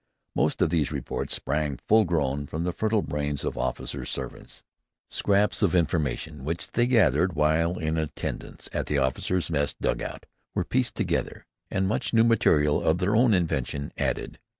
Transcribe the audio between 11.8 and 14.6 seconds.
much new material of their own invention added.